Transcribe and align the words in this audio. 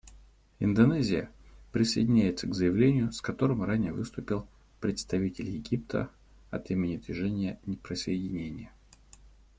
Индонезия 0.59 1.29
присоединяется 1.71 2.47
к 2.47 2.55
заявлению, 2.55 3.11
с 3.11 3.21
которым 3.21 3.61
ранее 3.61 3.93
выступил 3.93 4.47
представитель 4.79 5.47
Египта 5.47 6.09
от 6.49 6.71
имени 6.71 6.97
Движения 6.97 7.59
неприсоединения. 7.67 8.71